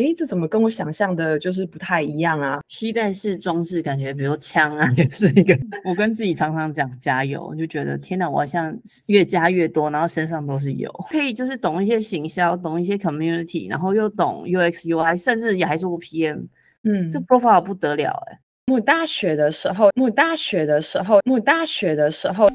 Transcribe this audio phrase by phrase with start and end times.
[0.00, 2.58] 哎，这怎么跟我想象的就是不太一样啊？
[2.68, 5.54] 携带式装置感觉，比如枪啊， 就是一个。
[5.84, 8.74] 我跟自己常常讲加油，就觉得天哪，我好像
[9.08, 10.90] 越加越多，然后身上都是油。
[11.10, 16.46] 可以就是懂一些行销，懂一些 community，然后又懂 UX UI，甚至也还做过 PM。
[16.84, 18.38] 嗯，这 profile 不得了哎。
[18.72, 22.48] 我大学的时候，我大学的时候，我大学的时候。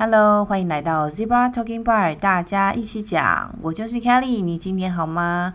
[0.00, 3.52] Hello，欢迎来到 Zebra Talking Bar，大家一起讲。
[3.60, 5.54] 我就是 Kelly，你今天好吗？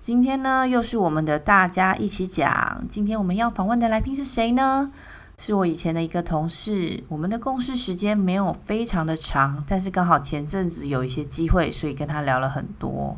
[0.00, 2.84] 今天呢，又是我们的大家一起讲。
[2.90, 4.90] 今天我们要访问的来宾是谁呢？
[5.38, 7.04] 是我以前的一个同事。
[7.08, 13.16] 我们的共事时间没有非常的长，但是刚好前阵子有一些机会，所以跟他聊了很多。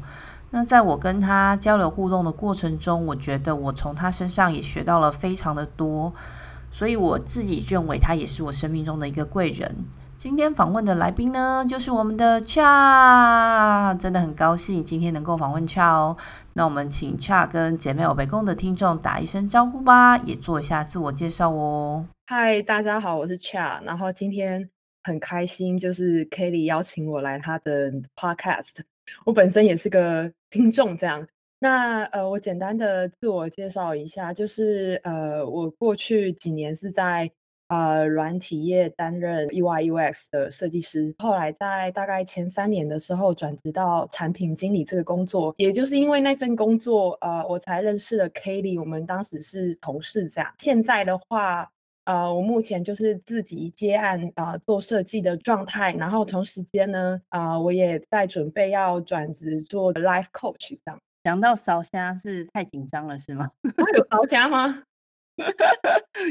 [0.50, 6.12] 那在我跟他交流互动的过程中，我觉得我从他身上也学到了非常的多，
[6.70, 9.74] 所以我自己认为他也是我生命中的一个贵人。
[10.18, 16.16] 今天访问的来宾呢，就是我们的 Cha，真的很高兴今天能够访问 Cha 哦。
[16.54, 22.06] 那我们请 Cha 跟姐妹欧北共的听众打一声招呼吧，也做一下自我介绍哦。
[22.28, 24.66] 嗨，大家好，我是 Cha，然后今天
[25.02, 28.78] 很开心，就是 Kelly 邀请我来他的 Podcast，
[29.26, 31.28] 我本身也是个听众，这样。
[31.58, 37.30] 那呃，我简单的自我介绍一下，就是呃，我过去几年是在。
[37.68, 50.52] 呃，软体业担任 UI UX 的设计师，后来在大概前三年的时候转职到产品经理这个工作，也就是因为那份工作，呃，我才认识了 Kelly，我们当时是同事这样。
[50.58, 51.68] 现在的话，
[52.04, 61.00] 呃，我目前就是自己接案啊，呃，做设计的状态，然后同时间呢，啊，呃，我也在准备要转职做 Life Coach 这样。
[61.24, 63.50] 讲到烧虾是太紧张了是吗？
[63.96, 64.84] 有烧虾吗？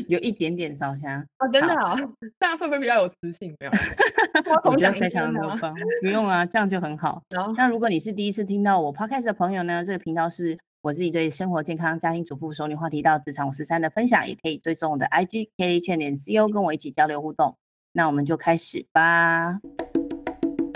[0.07, 1.95] 有一点点烧香啊，真的啊，
[2.39, 3.55] 这样会不会比较有磁性？
[3.59, 3.71] 没有，
[4.69, 7.21] 我觉得非常的棒，不用啊，这样就很好。
[7.55, 17.55] 那如果你是第一次听到我 podcast 的朋友呢，这个频道是我自己对生活健康、家庭主妇、熟女话题到职场五十三的分享，也可以追踪我的 IG Kelly Chen 点 CO，跟我一起交流互动。
[17.91, 19.59] 那我们就开始吧。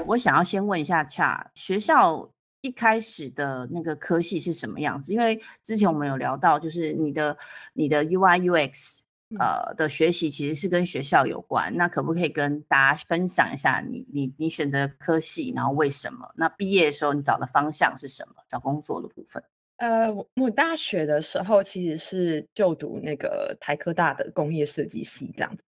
[0.07, 2.29] 我想要先问一下 Cha，学校。
[2.61, 5.13] 一开始的那个科系是什么样子？
[5.13, 7.37] 因为之前我们有聊到，就是你的
[7.73, 8.99] 你的 UI UX
[9.39, 11.75] 呃的学习其实是跟学校有关。
[11.75, 16.29] 那可不可以跟大家分享一下你你你选择科系，然后为什么？
[16.35, 18.35] 那毕业的时候你找的方向是什么？
[18.47, 19.41] 找工作的部分？
[19.77, 25.63] 呃，我我大学的时候其实是就读那个台科大的工业设计系这样子。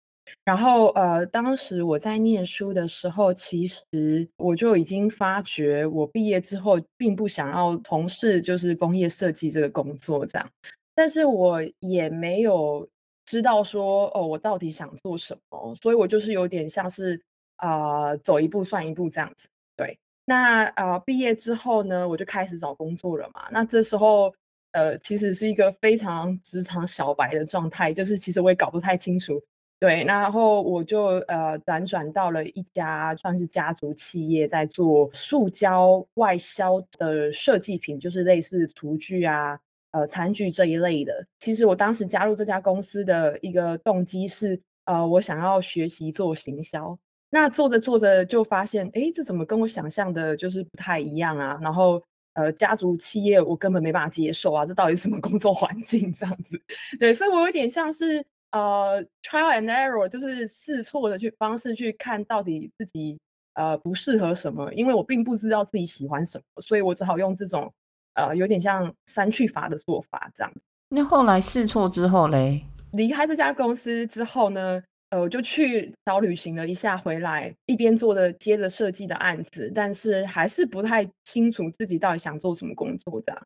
[0.43, 10.49] 然后，呃，当时我在念书的时候，其实我就已经发觉，我毕业之后并不想要从事就是工业设计这个工作这样。
[10.95, 12.87] 但是我也没有
[13.25, 17.21] 知道说，哦，我到底想做什么，所以我就是有点像是
[17.57, 19.47] 啊，呃，走一步算一步这样子。
[19.75, 23.47] 对，那，呃，毕业之后呢，我就开始找工作了嘛。
[23.51, 24.33] 那这时候，
[24.71, 29.41] 呃，其实是一个非常职场小白的状态，就是其实我也搞不太清楚。
[29.79, 39.59] 对，然后我就呃辗转到了一家算是家族企业，在做塑胶外销的设计品，就是类似厨具啊、
[39.91, 41.23] 呃餐具这一类的。
[41.39, 46.97] 其实我当时加入这家公司的一个动机是，呃，我想要学习做行销。
[47.29, 51.59] 那做着做着就发现，哎，这怎么跟我想象的就是不太一样啊？
[51.61, 52.01] 然后
[52.33, 56.59] 呃，家族企业我根本没办法接受啊，这到底什么工作环境这样子？
[56.99, 58.25] 对，所以我有点像是。
[58.51, 63.19] 呃、uh，trial and error 就是试错的去方式去看到底自己
[63.55, 67.71] 呃不适合什么，因为我并不知道自己喜欢什么，所以我只好用这种
[68.13, 70.51] 呃有点像删去法的做法这样。
[70.89, 72.63] 那后来试错之后嘞，
[72.93, 83.41] 离开这家公司之后呢，呃，我就去小旅行了一下，回来一边做的接着设计的案子，但是还是不太清楚自己到底想做什么工作这样。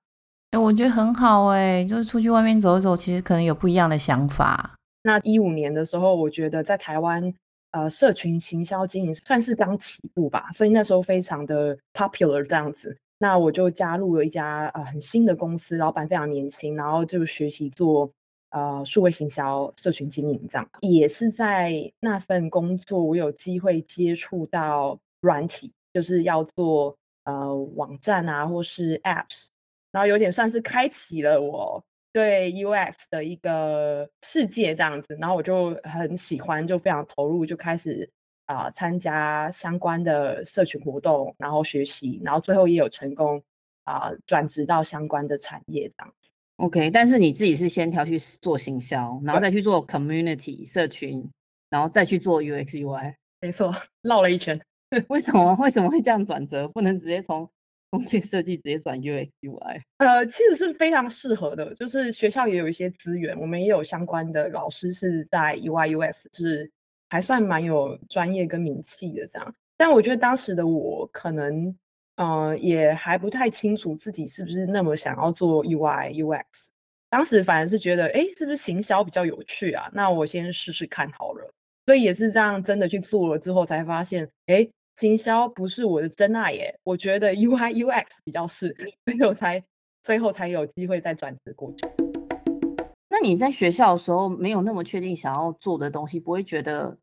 [0.52, 4.76] 哎，我觉得很好哎，就是出去外面走一走，其实可能有不一样的想法。
[5.04, 7.34] 那一五年的时候，我觉得在台湾，
[7.72, 12.96] 呃，社群行销经营算是刚起步吧，所以那时候非常的 popular 这样子。
[13.18, 18.12] 那我就加入了一家呃很新的公司，老板非常年轻，然后就学习做
[18.50, 20.68] 呃数位行销、社群经营这样。
[20.82, 26.96] 也是在那份工作，我有机会接触到软体，就是要做
[27.26, 29.46] 呃网站啊，或是 apps，
[29.92, 31.84] 然后有点算是开启了我。
[32.14, 38.10] 对 UX 的一个世界这样子，然后我就很喜欢，就非常投入，就开始
[38.46, 43.42] 啊、呃、参加相关的社群活动，然后学习，然后最后也有成功
[43.86, 46.30] 啊、呃、转职到相关的产业这样子。
[46.58, 51.28] OK，但是你自己是先挑去做行销，然后再去做 community 社群，
[51.70, 53.16] 然后再去做 UX UI。
[53.40, 53.74] 没错，
[54.04, 54.60] 绕了一圈。
[55.08, 56.68] 为什么为什么会这样转折？
[56.68, 57.50] 不能直接从
[58.02, 59.82] 工业设计直接转 UX UI？
[59.98, 66.72] 呃，其实是非常适合的，就是学校也有一些资源，我们也有相关的老师是在 UI UX，是
[67.10, 69.56] 还算蛮有专业跟名气的这样。
[69.76, 71.76] 但我觉得当时的我可能，
[72.16, 76.68] 呃，也还不太清楚自己是不是那么想要做 UI UX。
[77.10, 79.90] 当时反而是觉得，哎，是不是行销比较有趣啊？
[79.92, 81.54] 那我先试试看好了。
[81.86, 84.66] 所以也是这样，真的去做了之后才发现，哎，
[84.96, 86.74] 行销不是我的真爱耶。
[86.84, 89.64] 我觉得 UI UX 比较是，所以我才
[90.04, 91.88] 最后才有机会再转职过去。
[93.10, 96.98] 那你在学校的时候没有那么确定想要做的东西，不会觉得，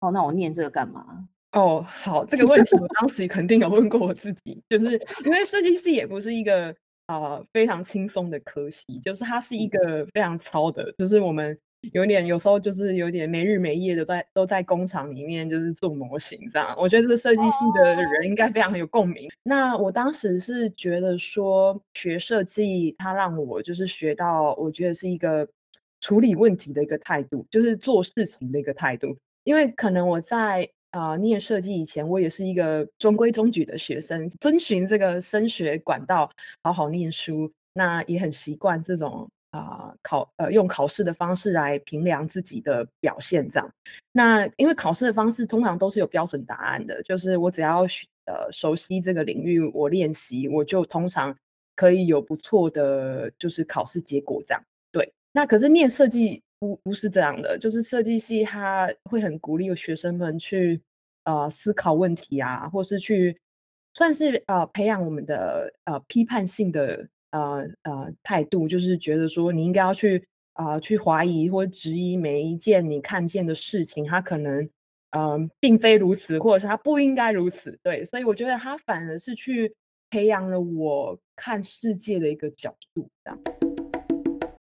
[0.00, 1.26] 哦，那我念这个干嘛？
[1.52, 4.86] 哦，好，这个问题我当时肯定有问过我自己，就是
[5.24, 6.68] 因为设计系也不是一个
[7.06, 11.56] 啊、呃、非常轻松的科系，就是它是一个非常糙的，就是我们
[11.92, 16.74] 有点有时候就是有点没日没夜的在都在工厂里面就是做模型这样。
[16.78, 19.28] 我觉得这个设计系的人应该非常有共鸣。
[19.42, 25.46] 那我当时是觉得说学设计，它让我就是学到，我觉得是一个
[26.00, 30.68] 处理问题的一个态度，就是做事情的一个态度，因为可能我在。
[30.94, 36.30] 啊、呃，念设计以前，我也是一个中规中矩的学生，遵循这个升学管道，
[36.62, 37.50] 好好念书。
[37.72, 39.28] 那也很习惯这种
[39.58, 43.70] 啊、考呃用考试的方式来评量自己的表现，这样。
[44.12, 47.82] 那因为考试的方式通常都是有标准答案的，就是我只要
[48.26, 51.36] 呃熟悉这个领域，我练习，我就通常
[51.76, 54.62] 可以有不错的就是考试结果这样。
[54.90, 56.42] 对，那可是念设计。
[56.60, 60.80] 不不是这样的，就是设计系他会很鼓励学生们去
[61.24, 63.36] 呃思考问题啊，或是去
[63.92, 74.62] 算是呃培养我们的呃批判性的呃呃态度，就是觉得说你应该要去啊、呃、去怀疑或质疑每一件你看见的事情，它可能
[75.10, 77.76] 嗯、呃、并非如此，或者是它不应该如此。
[77.82, 79.74] 对，所以我觉得他反而是去
[80.10, 83.40] 培养了我看世界的一个角度，这样。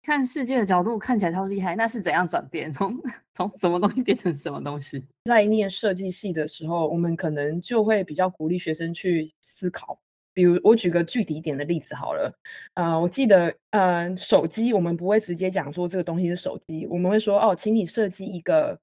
[0.02, 2.72] 看世界的角度看起来超厉害，那是怎样转变？
[2.72, 2.96] 从
[3.34, 5.04] 从什么东西变成什么东西？
[5.24, 9.98] 在念设计系的时候，我们可能就会比较鼓励学生去思考。
[10.36, 12.30] 比如，我举个具体一点的例子好了。
[12.74, 18.78] 呃，我记得，呃，手机我们不会直接讲说这个东西是手机，我们会说哦，请你设计一个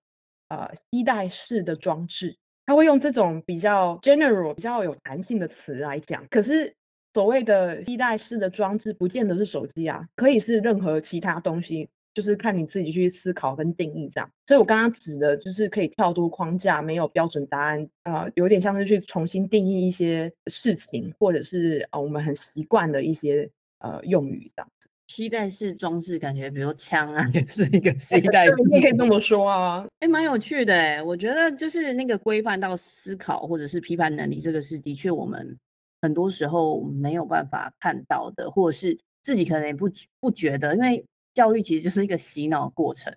[0.49, 2.35] 呃携带式的装置。
[2.65, 6.75] 他会用这种比较 general、比较有弹性的词来讲，可是。
[7.15, 14.29] 所谓的替代式的装置，不见得是手机啊，可以是任何其他东西，就是看你自己去思考跟定义这样。
[14.47, 23.49] 所以我刚刚指的就是可以跳脱框架，没有标准答案，呃，有点像是去重新定义一些事情，或者是呃我们很习惯的一些
[23.79, 24.89] 呃用语这样子。
[25.07, 35.57] 替代式装置感觉，比如枪啊， 也是一个替代式，你可以这么说啊，哎，蛮有趣的哎，我觉得就是那个规范到思考或者是批判能力，这个是的确我们。
[36.01, 39.89] 很多时候没有办法看到的，或者是自己可能也不
[40.19, 43.15] 不觉得，因为教育其实就是一个洗脑过程，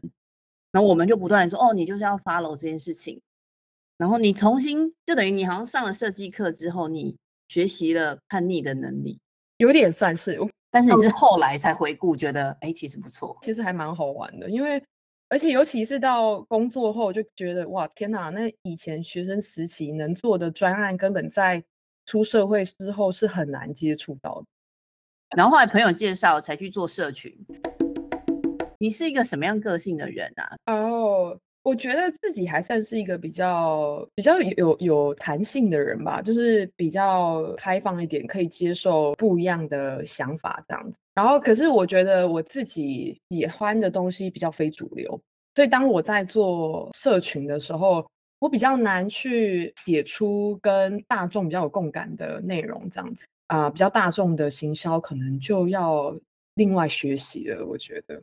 [0.72, 3.20] 然后我们就不断的说，哦，你就是要 follow 这件事情，
[3.96, 7.16] 然后你重新就等于你好像上了设计课之后，你
[7.48, 9.18] 学习了叛逆的能力，
[9.58, 10.38] 有点算是，
[10.70, 14.82] 但是你是后来才回顾，觉得哎，其实不错，其实还蛮好玩的，因为
[15.28, 21.64] 而且尤其是到工作后，就觉得哇，天哪，那以前学生时期能做的专案，根本在。
[22.08, 24.46] 出社会之后是很难接触到的，
[25.36, 27.36] 然后后来朋友介绍才去做社群。
[28.78, 30.74] 你是一个什么样个性的人啊？
[30.74, 40.98] 哦我觉得自己还算是一个比较比较有有弹性的人吧，就是比较开放一点，可以接受不一样的想法这样子。
[41.14, 45.20] 然后，可是我觉得我自己喜欢的东西比较非主流，
[45.56, 48.06] 所以当我在做社群的时候。
[48.38, 56.14] 我比较难去写出跟大众比较有共感的内容，这样子啊、比较大众的行销可能就要
[56.56, 57.64] 另外学习了。
[57.64, 58.20] 我觉得，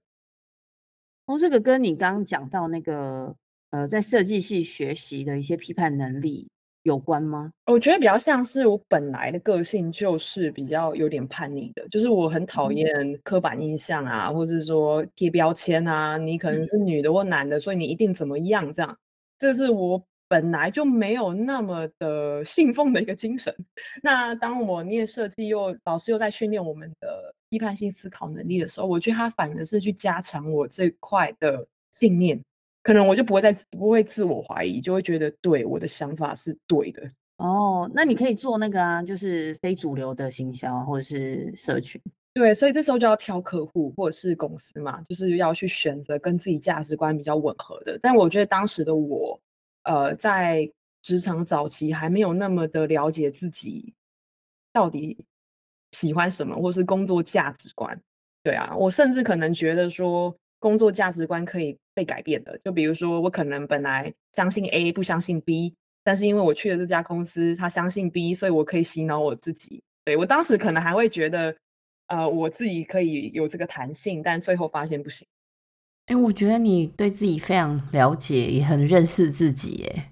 [1.26, 3.36] 哦，这个跟你刚刚讲到那个
[3.70, 6.48] 呃，在设计系学习的一些批判能力
[6.84, 7.52] 有关吗？
[7.66, 18.98] 我觉得比较像是我本来的个性就是比较有点叛逆的，就是我很讨厌刻板印象啊，嗯、或者是说贴标签啊，你可能是女的或男的，嗯、所以你一定怎么样这样。
[19.40, 20.04] 这是我
[20.34, 23.56] 本来就没有那么的信奉的一个精神。
[24.02, 32.42] 那当我念设计又老师又在训练我们的批判性思考能力的时候，我觉得他反而是去加强我这块的信念。
[32.82, 37.04] 可能我就不会再不会自我怀疑，就会觉得对我的想法是对的。
[37.38, 42.02] 哦，那你可以做那个啊，就是非主流的行销或者是社群。
[42.34, 48.00] 对，所以这时候就要挑客户或者是公司嘛，就是要去选择跟自己价值观比较吻合的。
[48.02, 49.40] 但我觉得当时的我，
[49.84, 50.72] 呃，在
[51.02, 53.94] 职场早期还没有那么的了解自己
[54.72, 55.26] 到底
[55.92, 58.00] 喜欢什么，或是工作价值观。
[58.42, 62.58] 对啊，我甚至可能觉得说，工作价值观可以被改变的。
[62.60, 69.82] 就比如说，我可能本来相信 A，不相信 B，但是因为我去了这家公司，他相信 B，所以我可以洗脑我自己。
[70.06, 71.56] 对，我当时可能还会觉得，
[72.08, 75.26] 呃，我自己可以有这个弹性，但最后发现不行。
[76.08, 80.04] 哎，我觉得你对自己非常了解，也很认识自己耶。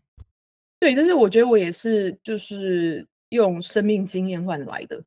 [0.80, 5.04] 对，但是我觉得我也是，就是用生命经验换来的。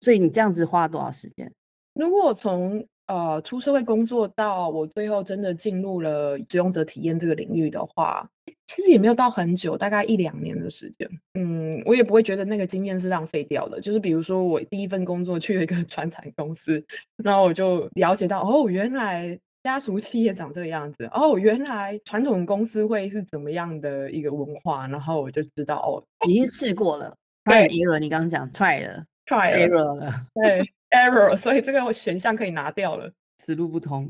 [0.00, 1.50] 所以你这样子花了多少时间？
[1.94, 8.28] 如果从呃出社会工作到我最后真的进入了使用者体验这个领域的话，
[8.66, 11.08] 其实也没有到很久，大概一两年的时间。
[11.34, 13.80] 嗯，我也不会觉得那个经验是浪费掉的。
[13.80, 16.82] 就是比如说我第一份工作去了一个 传产公司，
[17.16, 27.16] 然后我就了解到，哦，原来家族企业长这个样子，哦，原来传统公司会是怎么样的一个文化，然后我就知道，哦，已经试过了。
[27.46, 30.62] 对，error，你刚刚讲 try 了，try error 了，对。
[30.90, 34.08] error，所以这个选项可以拿掉了，此路不通。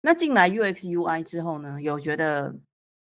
[0.00, 2.54] 那进来 UX UI 之后呢，有觉得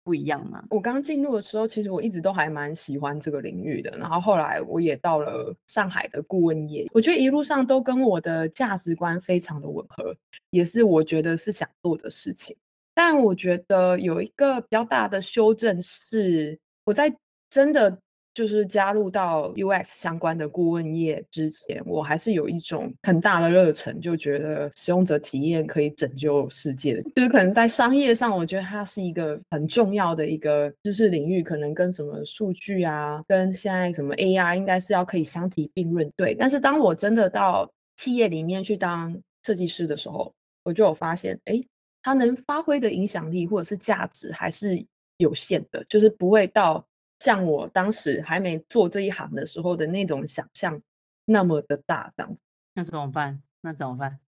[0.04, 0.64] 不一样吗？
[0.70, 3.90] 我刚进入的时候，其实我一直都还蛮喜欢这个领域的。
[3.98, 10.16] 然后后来我也到了上海的顾问业，我觉得一路上都跟我的价值观非常的吻合，
[10.50, 12.56] 也是我觉得是想做的事情。
[12.94, 17.16] 但我觉得有一个比较大的修正是，我在
[17.50, 17.98] 真的。
[18.34, 27.00] 就是加入到 UX 相关的顾问业之前，我还是有一种很大的热忱，就觉得使用者体验可以拯救世界。
[27.16, 36.12] 就是可能在商业上，我觉得它是一个很重要的一个知识领域，可能跟什么数据啊，跟现在什么 AI 应该是要可以相提并论。
[36.16, 41.64] 对，但是当我真的到企业里面去当设计师的时候，我就有发现，哎，
[42.02, 44.84] 它能发挥的影响力或者是价值还是
[45.18, 46.84] 有限的，就是不会到。
[47.24, 50.82] 像我当时还没做这一行的时候的那种想象
[51.24, 53.42] 那么的大，这样子，那怎么办？
[53.62, 54.20] 那怎么办？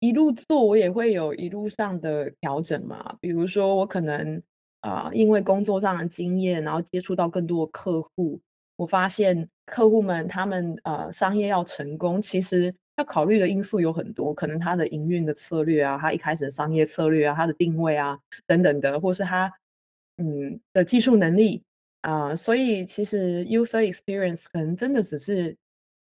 [0.00, 3.16] 一路做，我也会有一路上的调整嘛。
[3.22, 4.36] 比如说，我可能
[4.80, 8.38] 啊、呃，因为工作上的经验，然后接触到更多的客户，
[8.76, 19.50] 我发现客户们他们呃商业要成功，其实要考虑的因素有很多，可能他的营运的策略啊，他一开始的商业策略啊，他的定位啊等等的，或是他
[20.18, 21.62] 嗯的技术能力。
[22.02, 25.56] 啊、所以其实 user experience 可能真的只是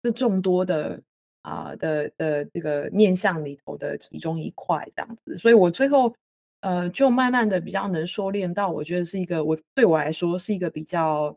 [0.02, 1.02] 这众多的
[1.42, 6.14] 啊、的的这个面向里头的其中一块这样子，所以我最后
[6.60, 11.36] 呃就慢慢的比较能收敛到，我觉得是一个我对我来说是一个比较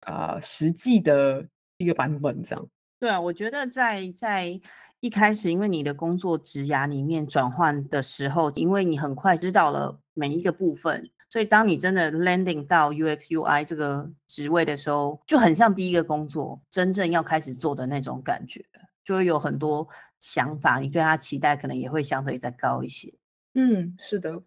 [0.00, 1.44] 啊、实际的
[1.76, 2.68] 一个版本这样。
[3.00, 4.60] 对啊，我觉得在在
[5.00, 11.10] 一开始，因为你的工作职涯里面转换的时候，因为你很快知道了每一个部分。
[11.30, 18.64] 所以，当你真的 landing 到 UX UI 这个职位的时候，就很像第一个工作，真正要开始做的那种感觉，
[19.04, 19.86] 就会有很多
[20.20, 23.12] 想法，你对他期待可能也会相对再高一些。
[23.54, 24.42] 嗯，是的。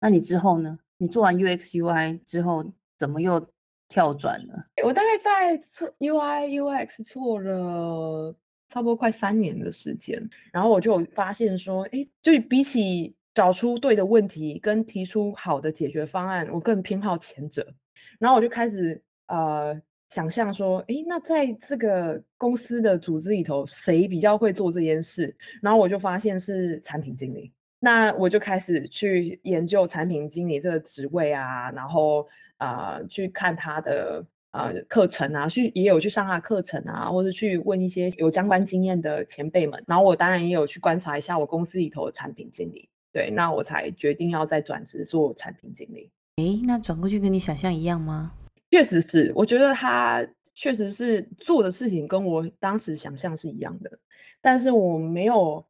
[0.00, 0.78] 那你之后呢？
[0.96, 2.64] 你做完 UX UI 之后，
[2.98, 3.48] 怎么又
[3.88, 4.66] 跳转了？
[4.84, 8.34] 我大概在做 UI UX 做了
[8.68, 17.72] 差不多快三年的时间，然后我就发现说，哎，就比起找出对的问题跟提出好的解决方案，我更偏好前者。
[18.18, 19.80] 然后我就开始呃
[20.10, 25.36] 想象说，诶，那在这个公司的组织里头，谁比较会做这件事？
[25.62, 27.52] 然后我就发现是产品经理。
[27.78, 32.26] 那我就开始去研究产品经理这个职位啊，然后
[32.56, 39.80] 啊、呃、去看他的呃课程啊，去也有去上他课程啊，或者去问一些有相关经验的前辈们。
[39.86, 42.88] 然后我当然也有去观察一下我公司里头的产品经理。
[43.18, 46.08] 对，那我才决定要再转职做产品经理。
[46.36, 48.32] 诶，那转过去跟你想象一样吗？
[48.70, 53.98] 确实是，我觉得他确实是做的事情跟我当时想象是一样的，
[54.40, 55.66] 但是我没有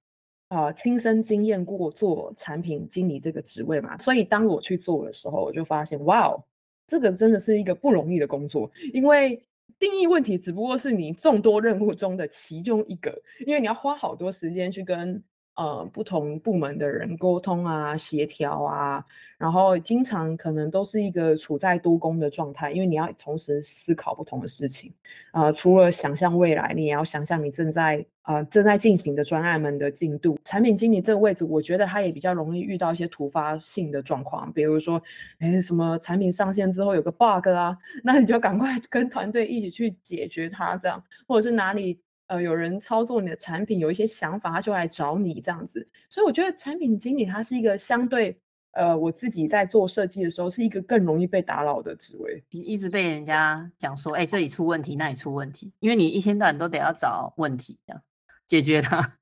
[0.48, 6.44] 啊、呃、亲身经验过做产品经理这个职位嘛，所以当我去做的时候，我就发现，哇哦，
[6.86, 9.42] 这个真的是一个不容易的工作，因为
[9.78, 15.24] 定义问题只不过是你众多任务中的其中一个，因为你要花好多时间去跟。
[15.58, 19.04] 呃，不同部门的人沟通啊，协调啊，
[19.38, 24.94] 然后经常可能都是一个处在多工的状态，因为你要同时思考不同的事情。
[25.32, 30.38] 呃，除了想象未来，你也要想象你正在呃正在进行的专案们的进度。
[30.44, 35.02] 产品经理这个位置，我觉得他也比较容易遇到一些突发性的状况，比如说，
[35.40, 41.98] 哎，什么产品上线之后有个 bug 啊， 那你就赶快跟团队一起去解决它，这样，或者是哪里。
[42.28, 45.86] 呃，有人操作你的产品，有一些想法，他就来找你这样子。
[46.08, 48.38] 所以我觉得产品经理他是一个相对
[48.72, 52.44] 呃，我自己在做设计的时候，是一个更容易被打扰的职位。
[52.50, 58.02] 你一直被人家讲说，哎、欸，这里出问题，那里出问题，因为你一天到晚都得要找问题，这样
[58.46, 59.16] 解决它。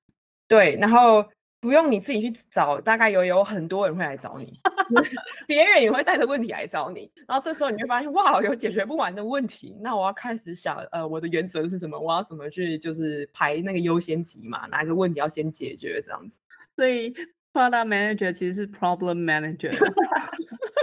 [0.48, 1.24] 对，然后
[1.66, 4.60] 不用你自己去找，大概有有很多人会来找你，
[5.48, 7.10] 别人也会带着问题来找你。
[7.26, 9.76] 然后这时候你就发现，哇，有解决不完的问题。
[9.82, 11.98] 那我要开始想，呃，我的原则是什么？
[11.98, 14.66] 我要怎么去就是排那个优先级嘛？
[14.70, 16.00] 哪个问题要先解决？
[16.06, 16.40] 这样子。
[16.76, 17.12] 所以。
[17.52, 19.72] Product manager 其实是 problem manager，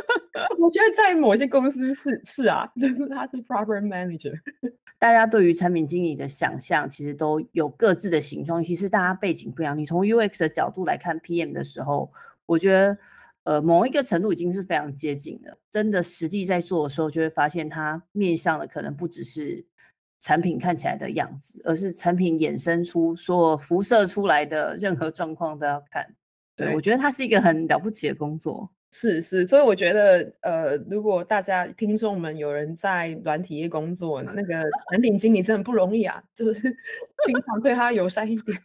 [0.57, 4.33] 我觉得在某些公司是是啊，就是他是 proper manager。
[4.97, 9.77] 大家对于产品经理的想象其实都有各自的形状，其实大家背景不一样。
[9.77, 12.11] 你从 UX 的角度来看 PM 的时候，
[12.45, 12.97] 我觉得
[13.43, 15.57] 呃某一个程度已经是非常接近的。
[15.69, 19.65] 真的实际在做的时候，就会发现它面向的可能不只是
[20.19, 26.15] 产品看起来的样子，而是产品衍生出所辐射出来的任何状况都要看。
[26.55, 36.61] 对，我觉得它是一个很了不起的工作，是是，所以我觉得，呃，如果大家听众们有人在软体业工作，那个产品经理真的不容易啊，就是
[37.25, 38.55] 经常对他友善一点。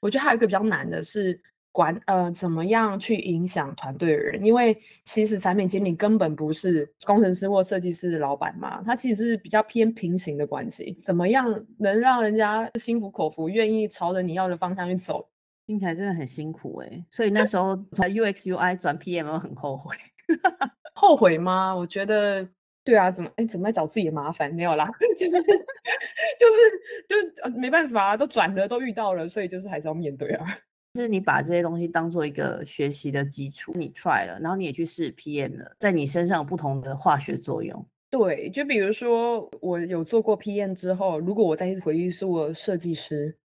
[0.00, 1.40] 我觉得还有一个比较难的是
[1.70, 15.28] 管，呃，怎么样去影响团队的人，因为其实产品经理根本不是工程师或设计师的老板嘛，他其实是比较偏平行的关系，怎么样能让人家心服口服，愿意朝着你要的方向去走？
[15.66, 19.96] 听起来真的很辛苦哎、欸，所以那时候从 UX UI 转 PM 我很后悔，
[20.94, 21.74] 后悔吗？
[21.74, 22.48] 我觉得
[22.84, 30.46] 对啊，怎么哎怎么在找自己的麻烦没有啦， 就是就是就没办法啊，都转了都遇到了，所以就是还是要面对啊。
[30.94, 37.86] 就是你把这些东西当做一个学习的基础，你 try 了，然后你也去试 PM 了，在你身上有不同的化学作用。
[38.08, 43.36] 对，就比如说我有做过 PM 之后，如果我再回去做设计师。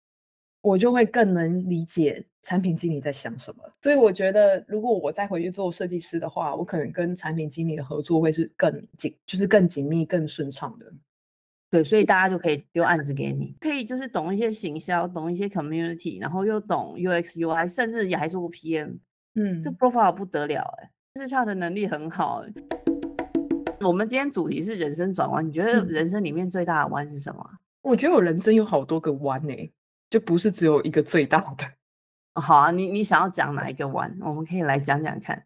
[0.61, 10.93] 我就会更能理解产品经理在想什么，所以我觉得如果我再回去做设计师的话，我可能跟产品经理的合作会是更紧，就是更紧密、更顺畅的。
[11.69, 18.97] 对，所以大家就可以丢案子给你，可以就是懂一些行销，懂一些 community，然后又懂 UX UI，甚至也还做过 PM。
[19.35, 22.43] 嗯，这 profile 不得了哎，就是他的能力很好。
[23.79, 27.43] 我们今天主题是人生转弯，你觉得人生里面最大的弯是什么？
[27.81, 29.71] 我觉得我人生有好多个弯呢、欸。
[30.11, 31.65] 就不是只有一个最大的。
[32.35, 34.15] 好啊，你你想要讲哪一个玩？
[34.21, 35.43] 我们可以来讲讲看。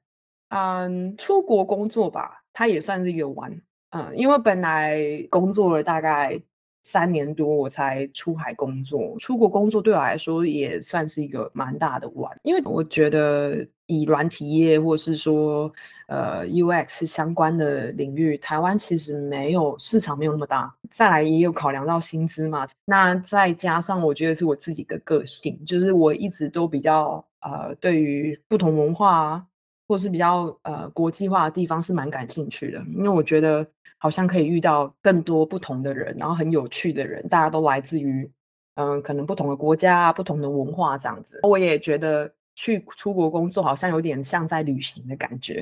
[0.49, 3.61] 嗯，出国工作吧，它也算是一个玩。
[3.91, 4.99] 嗯，因为本来
[5.29, 6.41] 工作了大概
[6.85, 9.15] 三年多，我才出海工作。
[9.17, 13.67] 出国工作对我来说也算是一个蛮大的弯，因为我觉得。
[13.87, 15.71] 以软体业或是说
[16.07, 20.73] 呃 UX 相关的领域，台湾其实没有市场没有那么大。
[20.89, 29.45] 再来也有考量到薪资嘛，那再加上我觉得是我自己的个性，就是我一直都比较呃对于不同文化啊，
[29.87, 33.63] 或是比较呃国际化的地方是蛮感兴趣的，因为我觉得
[34.05, 38.29] 好像可以遇到更多不同的人，然后很有趣的人，大家都来自于
[38.75, 41.39] 嗯、呃、可能不同的国家、不同的文化这样子。
[41.43, 42.31] 我也觉得。
[42.57, 45.61] 去出国工作好像有点像在旅行的感觉。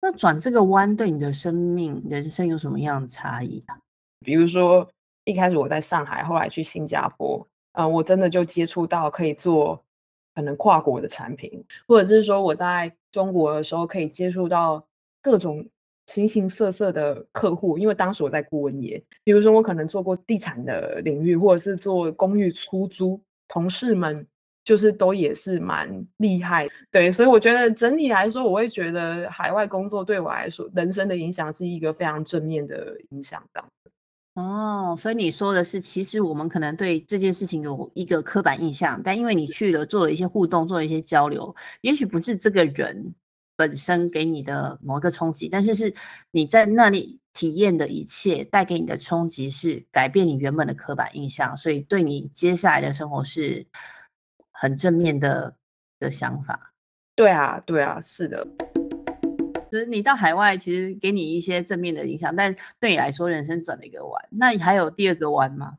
[0.00, 3.78] 那转这个弯对你的生命人生有什么样的差异啊？
[4.24, 4.88] 比如说
[5.26, 9.84] 一开始我在上海，后来去新加坡，嗯、呃，我真的就接触到可以做
[10.34, 14.82] 可能跨国的产品，或者是说我在中国的时候可以接触到
[15.20, 15.62] 各种
[16.10, 23.18] 形形色色的客户，因为当时我在顾问业，比如说我可能做过地产的领域，或者是做公寓出租，
[23.48, 24.26] 同事们。
[24.62, 33.64] 就是都也是蛮厉害，对，所以我觉得整体来说，我会觉得海外工作对我来说，人生的影响是一个非常正面的影响的。
[34.34, 43.14] 哦，所以你说的是，其实我们可能对这件事情有一个刻板印象，但因为你去了，做了一些互动，做了一些交流，也许不是这个人
[43.60, 45.94] 本身给你的某一个冲击，但是是
[46.30, 53.66] 你在那里体验的一切带给你的冲击，是改变你原本的刻板印象，所以对你接下来的生活是。
[54.62, 55.56] 很正面的
[55.98, 56.74] 的想法，
[57.16, 58.46] 对啊，对啊，是的，
[59.72, 64.28] 就是你到海外，其实给你一些正面的影响，但对你来说，人生转了一个弯。
[64.30, 65.78] 那你还有第二个弯吗？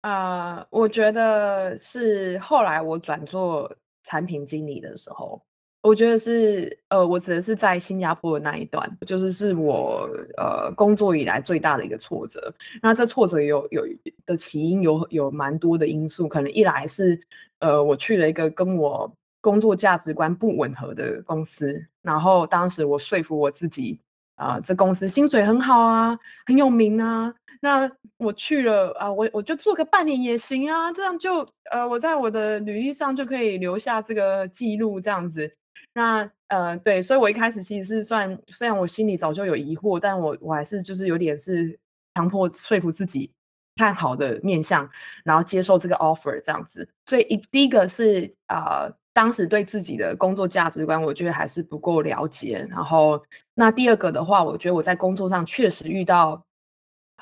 [0.00, 3.70] 啊、呃，我觉得是后来我转做
[4.02, 5.44] 产品经理的时候，
[5.84, 12.52] 我觉得是呃，我指的是在新加坡的那一段，就是是我呃工作以来最大的一个挫折。
[12.82, 13.86] 那这挫折有有
[14.24, 17.20] 的起因有有蛮多的因素，可能一来是。
[17.60, 23.98] 呃，我去了一个跟我工作价值观不吻合的公司，然后当时我说服我自己，
[24.34, 35.50] 啊、呃，这公司薪水很好啊，很有名啊，那我去了啊、我我就做个半年也行啊，这样就呃，我在我的履历上就可以留下这个记录，这样子，
[35.92, 41.78] 那呃，对，所以我一开始其实是算，虽然我心里早就有疑惑，但我我还是就是有点是
[42.14, 43.30] 强迫说服自己
[43.76, 44.88] 看好的面相，
[45.24, 46.88] 然后接受这个 offer 这样子。
[47.06, 52.66] 所以一第一个是啊、呃，当时对自己的工作价值观，我觉得还是不够了解。
[52.70, 53.22] 然后
[53.54, 56.44] 那第二个的话，我觉得我在工作上确实遇到。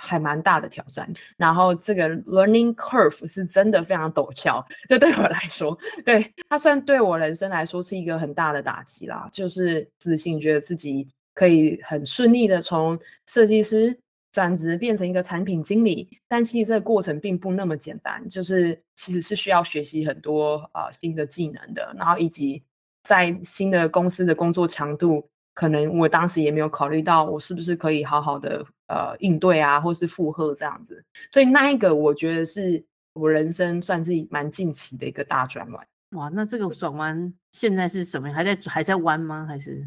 [0.04, 9.30] 还蛮大的挑战，然后这个 learning curve 是真的非常陡峭，这对我来说，对，它算对我人生来说是一个很大的打击啦。
[9.32, 13.96] 就是自信，觉得自己可以很顺利的从设计师
[14.32, 22.60] 转职变成一个产品经理，但其实这个过程并不那么简单，就是其实是需要学习很多啊、新的技能的，然后以及
[23.04, 25.28] 在新的公司的工作强度。
[25.54, 32.82] 可能我当时也没有考虑到我是不是可以好好的呃应对啊，或是负荷这样子，所以那一个我觉得是
[33.14, 35.86] 我人生算是蛮近期的一个大转弯。
[36.12, 38.32] 哇，那这个转弯现在是什么？
[38.32, 39.44] 还在还在弯吗？
[39.46, 39.86] 还是？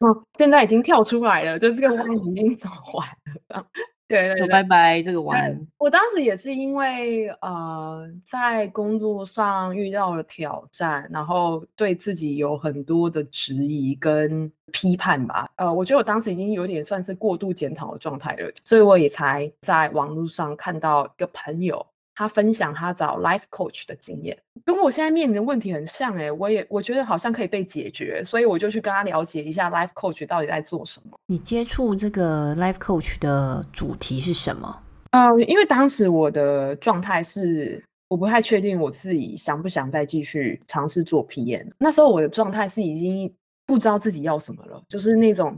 [0.00, 3.08] 哦，现在已经跳出来了，就这个弯已经 走完
[3.48, 3.66] 了。
[4.08, 5.66] 对，对，对，拜拜，这个玩。
[5.76, 15.48] 我当时也是因为呃，在工作上遇到了挑战，然后对自己有很多的质疑跟批判吧。
[15.56, 21.84] 呃，我觉得我当时已经有点算是过度检讨的状态了，所以我也才在网络上看到一个朋友。
[22.18, 31.16] 他分享他找 life coach 的经验，跟我现在面临的问题很像诶、欸，我也我觉得好像可以被解决，所以我就去跟他了解一下 life coach 到底在做什么。
[31.26, 34.82] 你接触这个 life coach 的主题是什么？
[35.12, 41.70] 呃，因为当时我的状态是我不太确定我自己想不想再继续尝试做 PM。
[41.78, 43.32] 那时候我的状态是已经
[43.64, 45.56] 不知道自己要什么了，就是那种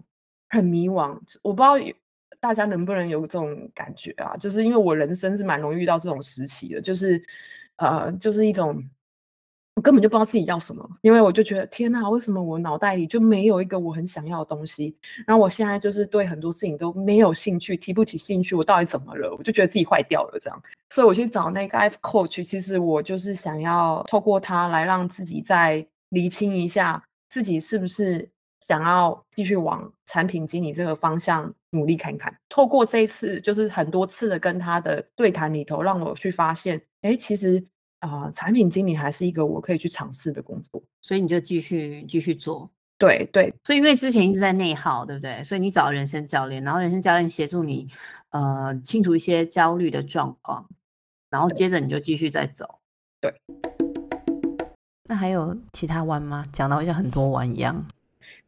[0.50, 1.96] 很迷惘，我不知道。
[2.40, 4.34] 大家能不能有这种感觉啊？
[4.38, 7.22] 就是因为我人生是蛮容易遇到这种时期的，就是，
[7.76, 8.82] 呃，就是一种
[9.76, 14.96] 我根本就不知道自己要什么，因为我就觉得天哪，为什么我脑袋里就没有一个我很想要的东西？
[15.26, 19.34] 然后我现在就是对很多事情都没有兴趣，提不起兴趣，我到底怎么了？
[19.36, 20.62] 我就觉得自己坏掉了这样。
[20.88, 28.28] 所以我去找那个 F coach，其实我就是想要透过他来让自己再厘清一下自己是不是。
[28.60, 37.62] 想要继续往产品经理这个方向努力看看，透过这一次就是很多次的跟他的对谈里头，让我去发现，哎，其实
[38.00, 42.70] 啊、呃，产品经理还是一个我可以去尝试的工作，所以你就继续继续做。
[42.98, 45.42] 对对，所以因为之前一直在内耗，对不对？
[45.42, 47.88] 所以你找人生教练，然后人生教练协助你，
[48.28, 50.68] 呃，清除一些焦虑的状况，
[51.30, 52.78] 然后接着你就继续再走。
[53.18, 53.34] 对。
[55.08, 56.44] 那还有其他弯吗？
[56.52, 57.86] 讲到像很多弯一样。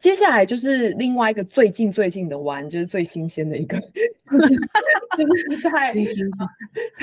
[0.03, 3.79] 接下来就是另外一个最近最近的弯，就是最新鲜的一个，
[5.17, 5.95] 就是在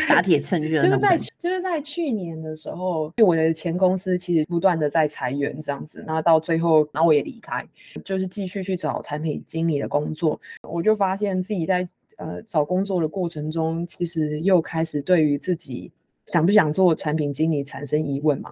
[0.05, 7.65] 打铁趁热，就是在就是在去年的时候，我的前公司其实不断的在裁员这样子，然后到最后，然后我也离开，
[8.03, 15.89] 就是继续去找产品经理的工作，我就发现自己在呃找工作的过程中，其实又开始对于自己
[16.25, 18.51] 想不想做产品经理产生疑问嘛，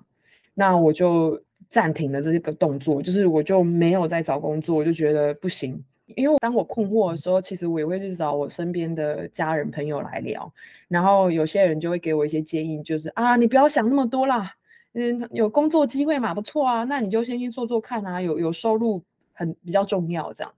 [0.53, 1.41] 那我就。
[1.69, 5.83] 暂停的这个动作，就是我就没有在找工作，我就觉得不行。
[6.15, 10.53] 因为当我困惑的时候，其实我也会去找我身边的家人朋友来聊，
[10.87, 14.53] 然后有些人就会给我一些建议，就是啊，你不要想那么多啦，
[14.93, 19.03] 嗯，有工作机会嘛，不错啊，那你就先去做做看啊，有有收入
[19.33, 20.53] 很比较重要这样。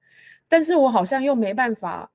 [0.48, 2.12] 但是我好像又没办法，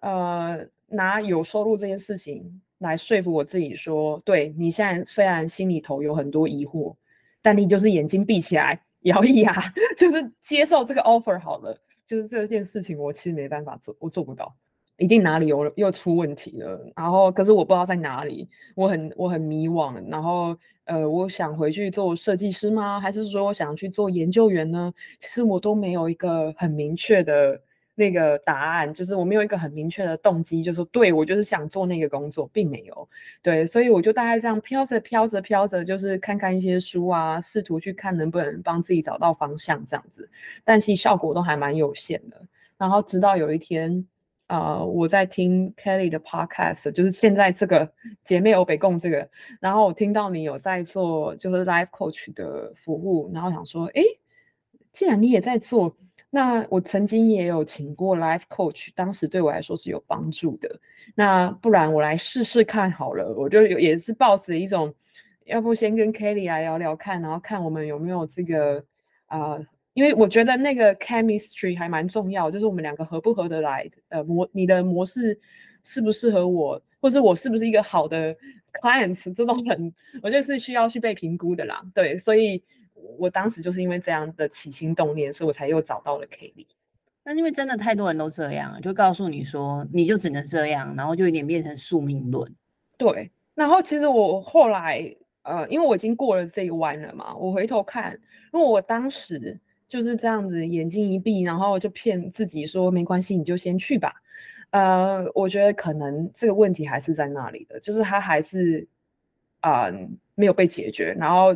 [0.00, 6.96] 呃，拿有收入这件事情来说服我自己说，对，你现在虽然心里头有很多疑惑。
[7.42, 9.52] 但你就是眼睛闭起来， 摇一摇，
[9.98, 11.76] 就是接受这个 offer 好了。
[12.06, 14.54] 就是这件事情，我其实没办法做，我做不到，
[14.98, 16.92] 一定哪里有又出问题了。
[16.96, 19.94] 然后，可是我不知道在哪里，我很我很迷惘。
[20.10, 23.00] 然后，呃，我想回去做设计师吗？
[23.00, 24.92] 还是说我想去做研究员呢？
[25.18, 27.60] 其实我都没有一个很明确的。
[28.02, 33.08] 那个答案就是我没有一个很明确的动机，就是说对我就是想做那个工作，并没有
[33.42, 40.28] 对，所以我就大概这样飘着飘着飘着，就是看看一些书啊，试图去看能不能帮自己找到方向这样子，
[40.64, 42.36] 但其实效果都还蛮有限的。
[42.76, 44.04] 然后直到有一天，
[44.48, 47.88] 呃，我在听 Kelly 的 Podcast，就是现在这个
[48.24, 49.28] 姐妹欧北共这个，
[49.60, 54.02] 然后我听到你有在做就是 Life Coach 的服务，然后想说，哎，
[54.90, 55.96] 既然你也在做。
[56.34, 60.80] 那我曾经也有请过 life coach，当时对我来说是有帮助的。
[61.14, 64.94] 那不然我来试试看好了，我就也是抱着一种，
[65.44, 68.82] 要不先跟 Kelly 来聊聊看，然后看我们有没有这个
[69.26, 75.38] 啊、呃，因为我觉得那个 chemistry 还蛮重要，就是我们两个合不合得来，呃模你的模式
[75.82, 78.34] 适不适合我，或是我是不是一个好的
[78.80, 79.92] clients，这都很
[80.22, 81.82] 我觉得是需要去被评估的啦。
[81.94, 82.64] 对，所以。
[83.18, 86.66] 我当时就是因为这样的起心动念，所以我才又找到了 Kelly。
[87.24, 92.52] 那因为真的太多人都这样，就告诉你说你就只能这样，然后就有点变成宿命论。
[92.98, 98.12] 对，然后其实我后来呃，因为我已经过了这一弯了嘛，我回头看，
[98.52, 104.14] 因为我当时就是这样子眼睛一闭，然后就骗自己说没关系，你就先去吧。
[104.70, 108.88] 呃，我觉得可能这个问题还是在那里的，就是他还是
[109.60, 111.54] 啊、呃、没有被解决，然后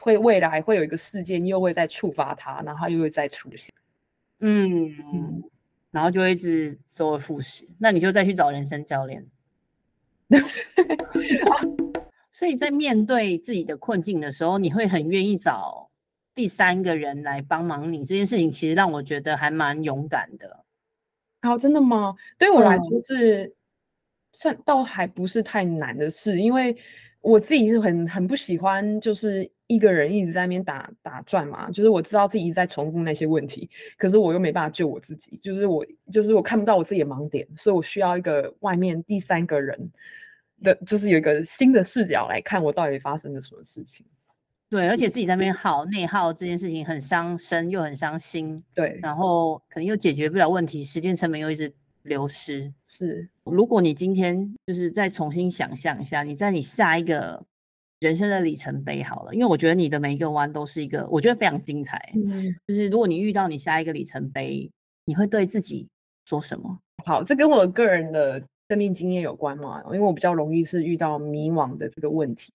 [0.00, 3.74] 会未来会有一个事件又会再触发它，然后他又会再出现。
[4.38, 5.42] 嗯，嗯，
[5.90, 9.26] 然后就会一直周而复始，那你就再去找人生教练。
[12.32, 15.90] 所以在面对自己的困境的时候，你会很愿意找
[16.34, 18.04] 第三个人来帮忙你。
[18.04, 20.64] 这件事情其实让我觉得还蛮勇敢的。
[21.42, 22.14] 好，真的吗？
[22.38, 23.52] 对我来说是、嗯、
[24.34, 26.76] 算倒还不是太难的事，因为
[27.20, 29.50] 我自己是很很不喜欢就是。
[29.68, 39.90] 一个人一直在那边打打转嘛，就是我知道自己一直在重复那些问题，可是我又没办法救我自己，就是我就是我看不到我自己的盲点，所以我需要一个外面第三个人
[40.62, 44.06] 的，就是有一个新的视角来看我到底发生了什么事情。
[44.68, 48.62] 对，而且自己在那边耗内耗这件事情很伤身又很伤心。
[48.74, 52.72] 对，然后可能又解决不了问题，时间成本又一直流失。
[52.84, 57.44] 是，如果你今天就是再重新想象一下，你在你下一个。
[58.00, 62.12] 人生的里程碑好了，因为我觉得你的每一个弯都是一个，我觉得非常精彩。
[62.14, 64.70] 嗯，就是如果你遇到你下一个里程碑，
[65.04, 65.88] 你会对自己
[66.26, 66.78] 说什么？
[67.04, 72.52] 好，这跟我个人的生命经验有关嘛，因为我比较容易是遇到迷惘的这个问题。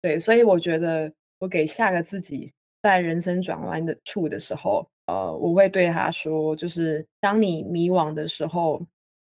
[0.00, 2.50] 对，所以我觉得我给下个自己
[2.82, 8.80] 在人生转弯的处的时候，呃，我会对他说，就是当你迷惘的时候，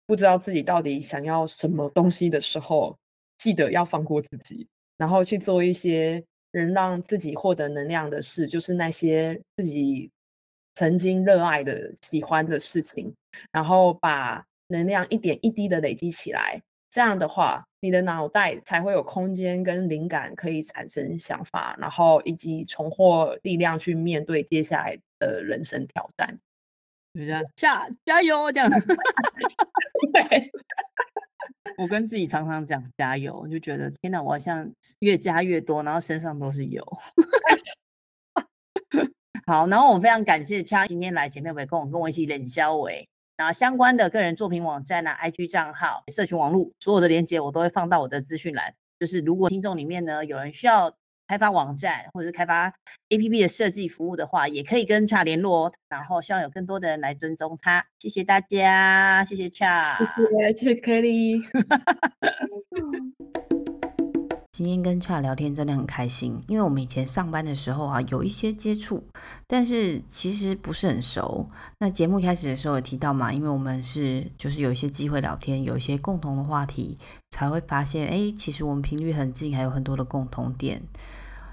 [0.08, 2.98] 不知道自己到底想要什么东西的时候，
[3.38, 4.66] 记得要放过自己。
[5.02, 10.12] 然后去做一些能让自己获得能量的事，就是那些自己
[10.76, 13.12] 曾经热爱的、喜欢的事情，
[13.52, 16.62] 然后把能量一点一滴的累积起来。
[16.92, 26.38] 这样的话，你的脑袋才会有空间跟灵感，可以产生想法，然后以及重获力量去面对接下来的人生挑战。
[27.16, 28.70] 就这样，加加油，这样。
[30.14, 30.51] 对。
[31.82, 36.86] 我跟自己常常讲加油，我就觉得天哪，我好像越加越多，然后身上都是油。
[39.48, 48.76] 好，然后我非常感谢 Cha 今天来前面围跟我跟我一起冷消围，然后相关的个人作品网站啊、IG 账号、社群网络，所有的链接我都会放到我的资讯栏。
[49.00, 50.96] 就是如果听众里面呢有人需要。
[51.32, 52.74] 开发网站或者是开发
[53.08, 55.74] APP 的设计服务的话，也可以跟 Cha 联络哦。
[55.88, 57.86] 然后希望有更多的人来尊重他。
[58.00, 61.42] 谢谢大家，谢谢 Cha，谢谢，谢谢 Kelly。
[64.52, 69.02] 今天跟 Cha 聊天真的很开心，因为我们以前上班的时候啊，有一些接触，
[69.48, 71.50] 但是其实不是很熟。
[71.80, 77.00] 那节目开始的时候有提到嘛，因为我们是就是有一些机会聊天，有一些共同的话题，
[77.32, 80.84] 才会发现，哎，其实我们频率很近，还有很多的共同点。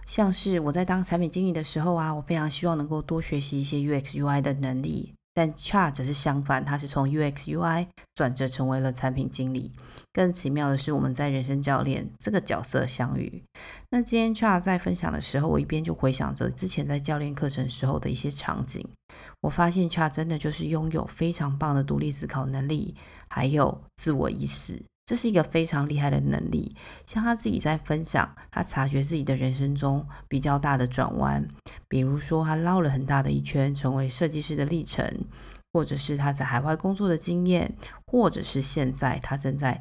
[0.08, 9.70] 像是我在当产品经理的时候啊，我非常希望能够多学习一些 UX UI 的能力，但 Cha 则是相反，他是从 UX UI 转折成为了产品经理。
[10.14, 13.44] 更奇妙的是，我们在人生教练这个角色相遇。
[13.90, 18.88] 那今天 Cha 在分享的时候，我一边就回想着之前在教练课程时候的一些场景，
[19.42, 22.94] 我发现 Cha 真的就是拥有非常棒的独立思考能力，
[23.28, 24.82] 还有自我意识。
[25.08, 31.48] 这是一个非常厉害的能力，像他自己在分享，他察觉自己的人生中比较大的转弯，
[31.88, 35.24] 比如说他绕了很大的一圈，成为设计师的历程，
[35.72, 37.74] 或者是他在海外工作的经验，
[38.06, 39.80] 或者是现在他正在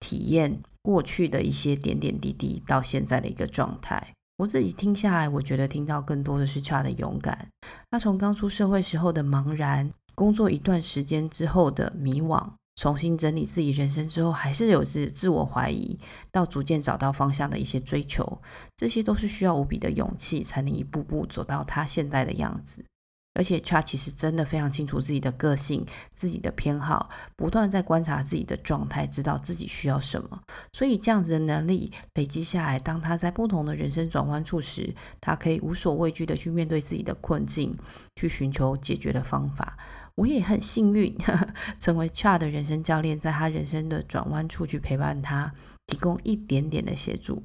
[0.00, 4.08] 体验过去的一些点点滴滴到现在的一个状态。
[4.36, 7.48] 我自己听下来，我觉得听到更多的是他的勇敢，
[7.90, 12.50] 他从刚出社会时候的茫然，工作一段时间之后的迷惘。
[12.78, 15.98] 重新整理自己人生之后，还是有自自我怀疑，
[16.30, 18.40] 到逐渐找到方向的一些追求，
[18.76, 22.84] 这些都是需要无比的勇气，才能一步步走到他现在的样子。
[23.34, 30.40] 而且他其实真的非常清楚自己的个性、自己的偏好，不断在观察自己的状态，知道自己需要什么。
[30.72, 37.76] 所以，这样子的能力累积下来，当他在不同的人生转弯处时，他可以无所畏惧的去面对自己的困境，
[38.16, 39.76] 去寻求解决的方法。
[40.18, 45.54] 我也很幸运，呵呵，成为 Cha 的人生教练，在他人生的转弯处去陪伴他，
[45.86, 47.44] 提供一点点的协助。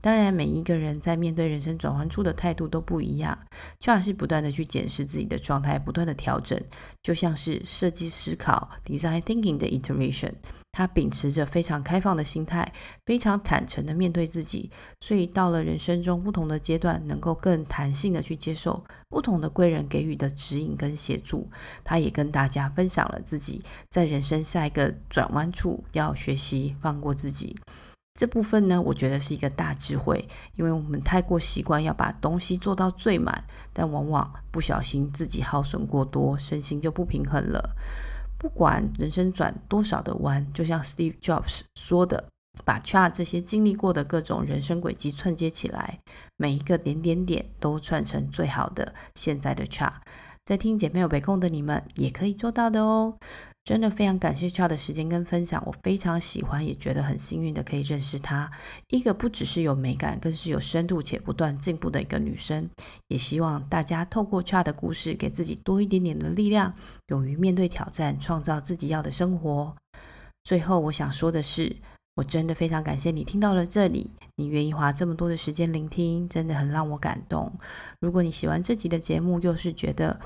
[0.00, 3.38] 当然，每一个人在面对人生转弯处的态度都不一样。
[3.78, 6.58] Cha 是不断的去检视自己的状态，不断的调整，
[7.02, 10.32] 就像是设计思考 （design thinking） 的 iteration。
[10.76, 12.72] 他秉持着非常开放的心态，
[13.06, 21.48] 非常坦诚的面对自己，所以到了人生中不同的阶段，能够更弹性的去接受不同的贵人给予的指引跟协助。
[21.84, 27.56] 他也跟大家分享了自己在人生下一个转弯处要学习放过自己。
[28.18, 37.76] 这部分呢，我觉得是一个大智慧，因为我们太过习惯要把东西做到最满，但往往不小心自己耗损过多，身心就不平衡了。
[38.44, 42.28] 不管人生转多少的弯，就像 Steve Jobs 说的，
[42.62, 45.98] 把 CHA 这些经历过的各种人生轨迹串接起来，
[46.36, 49.90] 每一个点点点都串成最好的现在的 CHA。
[50.44, 53.16] 在听姐妹有北控的你们，也可以做到的哦。
[53.64, 58.50] 真的非常感谢 CHA 的时间跟分享，我非常喜欢，也觉得很幸运的可以认识她，
[58.90, 62.68] 一个不只是有美感，更是有深度且不断进步的一个女生。
[63.08, 66.74] 也希望大家透过 CHA 的故事，给自己多一点点的力量，
[67.06, 69.74] 勇于面对挑战，创造自己要的生活。
[70.42, 71.74] 最后，我想说的是，
[72.16, 77.50] 我真的非常感谢你听到了这里，你愿意花这么多的时间聆听，真的很让我感动。
[77.98, 80.20] 如果你喜欢这集的节目，又是觉得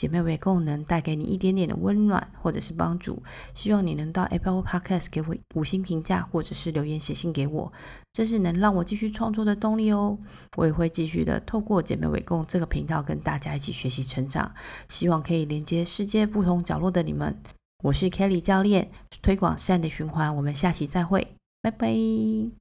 [0.00, 3.22] 姐妹为共能带给你一点点的温暖或者是帮助，
[3.54, 7.70] 希望你能到 Apple Podcast 给我五星评价，或者是留言写信给我，
[8.14, 10.16] 这是能让我继续创作的动力哦。
[10.56, 14.54] 我也会继续的透过姐妹为共这个频道跟大家一起学习成长，
[14.88, 17.36] 希望可以连接世界不同角落的你们。
[17.84, 21.28] 我是 Kelly 教练，推广善的循环，我们下期再会，
[21.60, 22.59] 拜拜。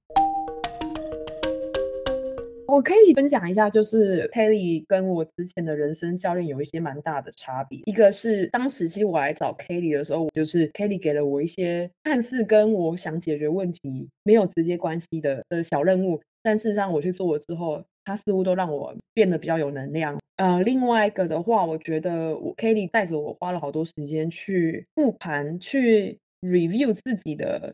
[2.69, 7.81] 我可以分享一下，就是 Kelly 跟我之前的人生教练有一些蛮大的差别。
[7.85, 20.19] 一个是当时其实我来找 Kelly 的时候，就是 Kelly 给了我一些看似跟我想解决问题没有直接关系的的小任务，但事实上我去做了之后，它似乎都让我变得比较有能量。
[20.37, 27.73] 呃，另外一个的话，我觉得我 Kelly 带着我花了好多时间去复盘，去 review 自己的。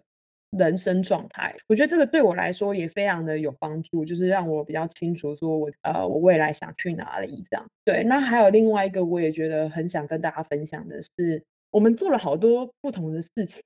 [0.58, 7.66] 人生状态，我觉得这个对我来说也非常的有帮助，就是让我比较清楚说我呃我未来想去哪里这样。
[7.84, 13.62] 对，那还有另外一个我也觉得很想跟大家分享的是，我们做了好多不同的事情，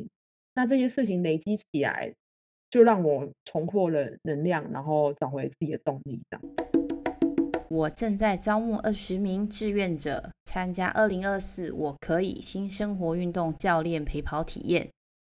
[0.56, 2.13] 那这些事情累积起来，
[2.69, 6.41] 就让我重获了能量，然后找回自己的动力这样。
[7.69, 14.89] 我正在招募二十名志愿者参加二零二四我可以新生活运动教练陪跑体验。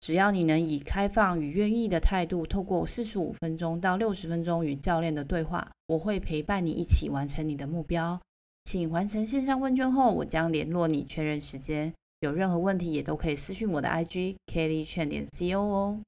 [0.06, 8.20] 只要你能以开放与愿意的态度，透过四十五分钟到六十分钟与教练的对话，我会陪伴你一起完成你的目标。
[8.62, 11.92] 请完成线上问卷后，我将联络你确认时间。
[12.20, 16.00] 有任何问题也都可以私讯我的 IG Kelly Chen 点 CO 哦。